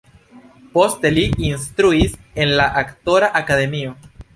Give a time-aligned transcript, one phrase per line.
[0.77, 3.99] Poste li instruis en la aktora akademio.